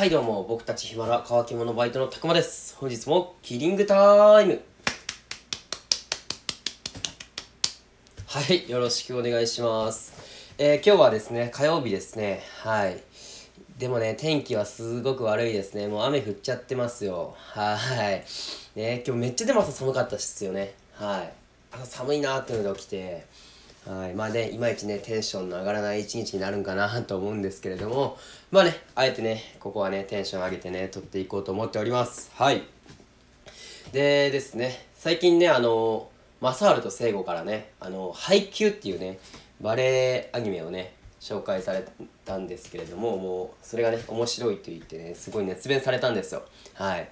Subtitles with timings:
[0.00, 2.74] はいどうも僕たちヒマラ乾き物バイトのたくまです。
[2.78, 4.62] 本日もキリングタイム。
[8.26, 10.14] はいよろしくお願いします。
[10.56, 12.40] えー、今日はですね火曜日ですね。
[12.62, 13.02] はい。
[13.76, 15.86] でもね天気はすごく悪いですね。
[15.86, 17.34] もう雨降っちゃってますよ。
[17.36, 18.24] はい。
[18.76, 20.72] ね今日めっちゃでも朝寒かったですよね。
[20.94, 21.32] はい。
[21.72, 23.26] 朝寒いなーっていうので起きて。
[23.90, 24.14] はい。
[24.14, 28.16] まあねいまいちねテンションの上がらない一日になるんかなと思うんですけれども。
[28.52, 32.30] まあねあえてねここはねテンション上げてね撮っていこうと思っております。
[32.34, 32.62] はい。
[33.92, 36.08] でですね最近ねあの
[36.40, 39.18] 正治と聖子からねあの配給っていうね
[39.60, 41.84] バレエアニメをね紹介され
[42.24, 46.44] たんですけれどももうそれがね面白いと言ってねすごい熱弁されたんですよ。
[46.74, 47.08] はい。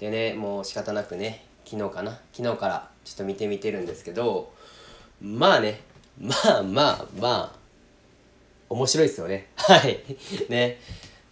[0.00, 2.18] でねもう仕方なくね昨日かな？
[2.32, 4.52] 昨日からちょっと見てみてるんですけど
[5.22, 5.80] まあね
[6.20, 7.52] まあまあまあ
[8.68, 9.48] 面白いですよね。
[9.56, 10.00] はい。
[10.48, 10.78] ね。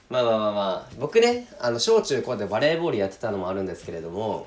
[0.09, 0.95] まあまあまあまあ。
[0.99, 4.47] 僕ねあの小中高でバレーボールやってたのもあるんですけれども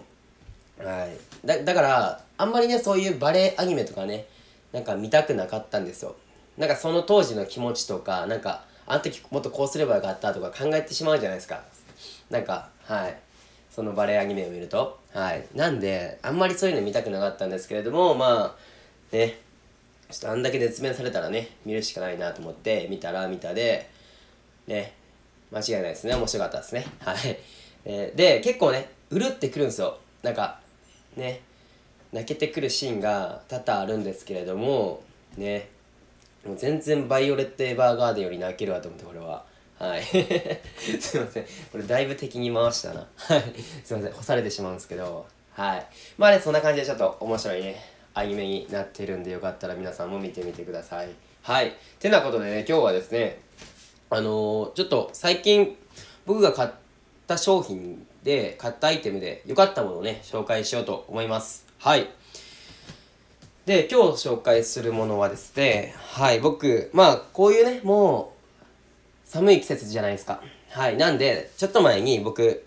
[0.77, 1.45] はい。
[1.45, 4.27] だだからあんまりねそういうバレエアニメとかね
[4.71, 6.15] なんか見たくなかったんですよ。
[6.57, 11.63] なんかその当時の気持ちとかなんかあの時もっとこうすればよかったとか考えてしまうじゃないですか。
[12.29, 13.17] なんかはい。
[13.71, 14.99] そのバレエアニメを見ると。
[15.13, 15.45] はい。
[15.55, 19.39] なんであんまりそういうの見たくなかったんですけれどもまあね。
[20.09, 23.89] ちょっとあんだけ熱弁されたらね見るしかないなと思って見たら見たで
[24.67, 24.93] ね
[25.51, 26.15] 間違いないですね。
[26.15, 26.85] 面白かったですね。
[26.99, 27.17] はい、
[27.85, 29.97] えー、で結構ねうるってくるんですよ。
[30.23, 30.59] なんか
[31.15, 31.41] ね
[32.11, 35.03] 泣けてくるシーンが多々あるんですけれども
[35.37, 35.69] ね
[36.45, 39.45] もう全然バイオレット・エヴァーガーデンより泣けるわと思ってこれは。
[39.77, 40.03] はい。
[40.99, 41.45] すいません。
[41.71, 43.07] これだいぶ敵に回したな。
[43.15, 43.43] はい。
[43.83, 44.11] すいません。
[44.11, 45.27] 干されてしまうんですけど。
[45.51, 45.85] はい。
[46.17, 47.96] まあねそんな感じでちょっと面白いね。
[48.17, 51.09] アニメになってるんでよかったら皆さんも見てみてください。
[51.43, 51.73] はい。
[51.99, 53.39] てなことでね、今日はですね、
[54.09, 55.77] あのー、ちょっと最近
[56.25, 56.69] 僕が買っ
[57.27, 61.67] た商品で、買ったアイテムで良かったものをね、紹介しようと思います。
[61.77, 62.09] はい。
[63.67, 68.33] で、今日紹介するものはですね、はい、僕、まあ、こういうね、も
[69.25, 70.41] う、寒い季節じゃないですか。
[70.71, 70.97] はい。
[70.97, 72.65] なんで、ちょっと前に僕、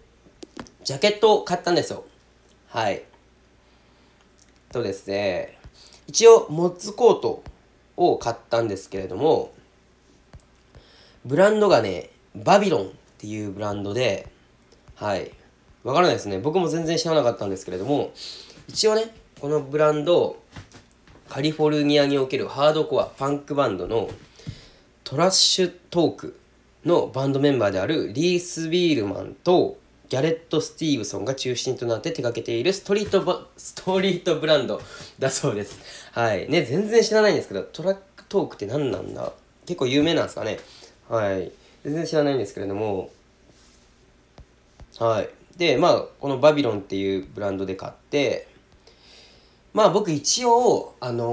[0.84, 2.04] ジャケットを買ったんですよ。
[2.68, 3.02] はい。
[4.72, 5.58] とですね、
[6.06, 7.42] 一応、モッツコート
[7.96, 9.52] を買ったんですけれども、
[11.24, 14.28] ブランドがね、バビロンっていうブランドで、
[14.94, 15.32] はい。
[15.82, 16.38] わからないですね。
[16.38, 18.12] 僕も全然知らなかったんですけれども、
[18.68, 20.36] 一応ね、このブランド、
[21.28, 24.08] カリフォルニアにおけるハードコアパンクバンドの
[25.02, 26.40] トラッシュトーク
[26.84, 29.79] のバンドメンバーであるリース・ビールマンと
[30.10, 34.82] ギャレット・スティーブソンが中心となって手掛けているストリートバ、ストリートブランド
[35.20, 35.78] だそうです。
[36.10, 36.50] はい。
[36.50, 39.32] ね、全然知らないんですけど、トラックトークって何なんだ？
[39.66, 40.58] 結構有名なんですかね？
[41.08, 41.52] はい。
[41.84, 43.10] 全然知らないんですけれども、
[44.98, 45.28] はい。
[45.56, 48.48] で、まあ、このバビロンっていうブランドで買って、
[49.72, 51.26] まあ僕一応、あのー、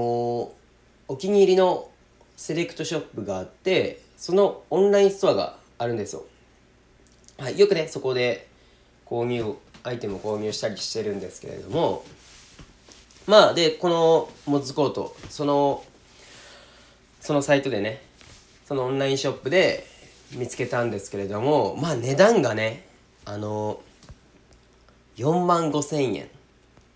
[1.08, 1.90] お気に入りの
[2.36, 6.24] セレクトショップがあって、そのオンラインストアがあるんですよ。
[7.38, 7.58] はい。
[7.58, 8.47] よくね、そこで
[9.08, 12.04] 購入アイテムを購入したりしてるんですけれども
[13.26, 15.84] まあでこのモッズコートその
[17.20, 18.02] そのサイトでね
[18.66, 19.86] そのオンラインショップで
[20.32, 22.86] 見つけたんですけれどもまあ値段がね
[23.24, 23.80] あの
[25.16, 26.28] 4万5千円。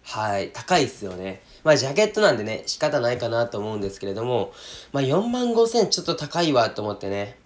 [0.05, 1.43] はい高いっすよね。
[1.65, 4.53] まあジャケットなんでね仕方ないかなと思うんですけれども
[4.93, 7.39] まあ4万5千ちょっと高いわと思ってね。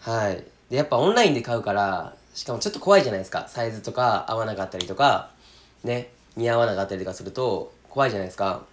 [0.00, 0.44] はい。
[0.70, 3.46] でやっぱオンラインで買うからしかもちょっと怖いじゃないですか。
[3.48, 5.30] サイズとか合わなかったりとか
[5.84, 8.64] ね似合わなかったりとかすると怖いじゃないですか。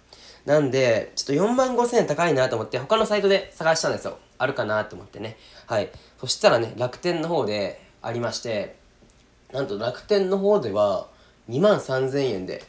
[0.46, 4.18] なんでちょっと4万5千円高いなと思って他のサイトで探したんですよ。
[4.38, 5.36] あるかなと思ってね。
[5.66, 5.90] はい。
[6.20, 8.76] そしたらね楽天の方でありまして
[9.52, 11.08] なんと楽天の方では
[11.48, 12.62] 2万3000円で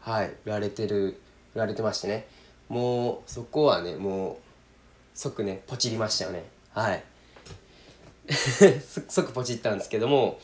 [0.00, 1.20] はい売られてる
[1.54, 2.28] 売られてましてね。
[2.68, 4.36] もうそこはねもう
[5.14, 6.44] 即ねポチりましたよね。
[6.72, 7.04] はい。
[9.08, 10.38] 即ポチったんですけども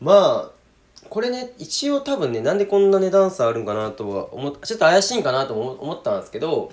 [0.00, 0.62] まあ
[1.08, 6.70] これね一応多分ねなんでこんな値段差あるんかなとは思っちょっと怪しいんかなと思ったんですけど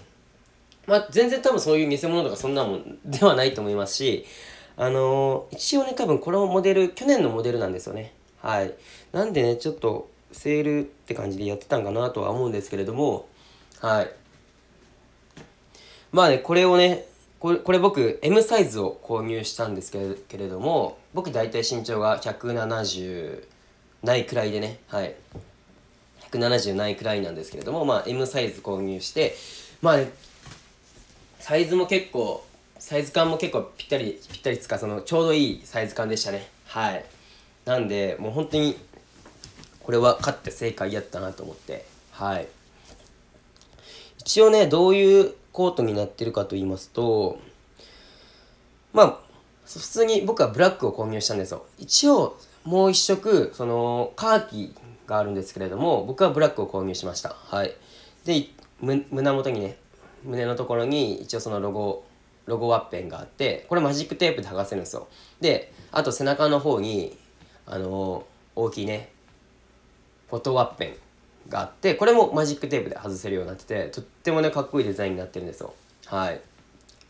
[0.88, 4.26] まあ全然多分そういう偽物とかそんなもんではないと思いますし
[4.82, 8.14] あのー、一応ね多分このモデル去年のモデルなんですよね。
[8.42, 8.74] はい。
[9.12, 13.28] なんでねちょっとセールって感じでやってたんかなとは思うんですけれども
[13.82, 14.12] はい。
[16.14, 17.06] まあねこれをね
[17.40, 23.44] これこれ僕 M サイズを購入したんですけれども僕大体身長が170
[24.04, 25.16] ないくらいでねはい。
[26.32, 29.36] 170ないくらいなんですけれどもまあ M サイズ購入して
[29.82, 30.12] まあね
[31.40, 32.46] サイズも結構
[32.78, 36.48] サイズ感も結構ぴったりぴったりつかそのちょうどいいサイズ感でしたね。
[36.66, 37.06] はい。
[37.66, 38.78] なんでもう本当に
[39.84, 41.86] これは勝って正解やったなと思って。
[42.12, 42.48] はい。
[44.20, 47.40] 一応ねどういうコートになってるかと言いますと
[48.94, 49.20] まあ
[49.66, 51.64] 普通に僕はブラックを購入したんですよ。
[51.78, 54.76] 一応もう一色そのカーキ
[55.06, 57.36] があるんですけれども僕はブラックを購入しました。
[57.38, 57.76] はい。
[58.26, 58.48] で
[58.82, 59.78] 胸元にね
[60.24, 62.04] 胸のところに一応そのロゴ
[62.48, 65.08] ロゴワッペンがあってこれマジックテープで剥がせるんですよ。
[65.40, 67.16] であと背中の方に
[67.68, 68.26] あの
[68.56, 69.12] 大きいね
[70.30, 71.09] フォトワッペン。
[71.50, 75.74] があってこれもマジックテープで外せるようになっててとってもねかっこいいデザインになってるんですよ。
[76.06, 76.42] はい。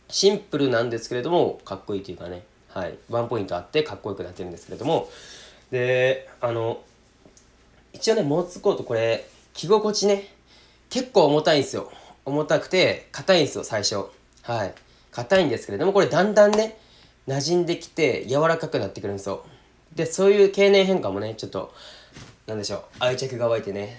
[0.09, 2.44] シンプルなんですけれどもかっこいいというかね。
[2.69, 2.97] はい。
[3.09, 5.09] ワンポイントあってかっこよくなってるんですけれども。
[5.71, 6.81] であの
[7.94, 10.33] 一応ねモーツコートこれ着心地ね
[10.89, 11.92] 結構重たいんですよ。
[12.25, 14.06] 重たくて硬いんですよ最初。
[14.44, 14.74] はい。
[15.12, 16.77] 硬いんですけれどもこれだんだんね
[17.27, 19.44] 馴染んできて柔らかくなってくるんですよ。
[19.95, 21.74] でそういう経年変化もねちょっと
[22.47, 23.97] なんでしょう愛着が湧いてね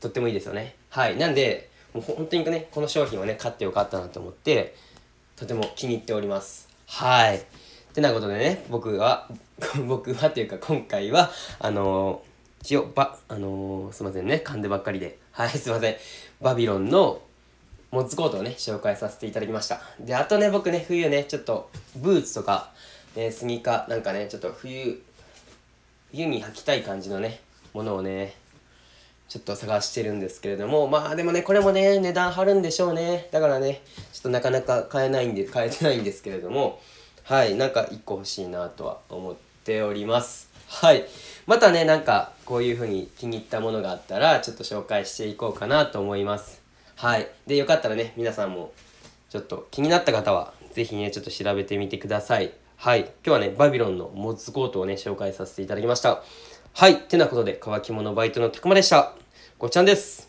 [0.00, 0.76] とってもいいですよね。
[0.90, 1.16] はい。
[1.16, 4.74] なんでもう本当にねこの商品をね買ってよかったなと思って
[5.36, 6.68] とても気に入っております。
[6.86, 7.38] はい。
[7.38, 7.40] っ
[7.94, 9.28] てなことでね僕は
[9.86, 15.18] 僕はというか今回はあのー、一応ばあのー、すいませんね噛んでばっかりで。
[15.32, 15.96] はいすいません。
[16.40, 17.20] バビロンの
[17.90, 19.80] モッツコートをね紹介させていただきました。
[19.98, 22.72] であとね僕ね冬ねちょっとブーツとか、
[23.16, 25.02] ね、スニーカーなんかねちょっと冬
[26.12, 27.40] 冬に履きたい感じのね
[27.72, 28.34] ものをね
[29.28, 33.28] ちょっと探してるんですけれどもまあでもねこれもね値段張るんでしょうね。
[33.30, 33.82] だからね
[34.12, 36.80] ちょっとなかなか買えないんで買えてないんですけれども
[37.24, 40.48] はいなんか1個欲しいなとは思っております。
[40.66, 41.06] はい。
[41.46, 46.62] またねなんかこういう風に気に入ったものがあったらちょっと紹介していこうかなと思います。
[46.96, 47.28] はい。
[47.46, 48.72] でよかったらね皆さんも
[49.30, 52.52] ちょっと気になった方は是非ねちょっと調べてみてください。
[52.76, 53.00] はい。
[53.00, 56.22] 今日はねバビロンのモッズコートをね紹介させていただきました。
[56.74, 57.00] はい。
[57.00, 59.12] てなことで、乾き物バイトのたくまでした。
[59.58, 60.27] ごちゃんです。